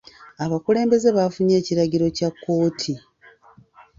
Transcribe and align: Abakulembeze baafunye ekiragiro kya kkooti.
Abakulembeze 0.43 1.09
baafunye 1.17 1.53
ekiragiro 1.61 2.05
kya 2.17 2.29
kkooti. 2.33 2.93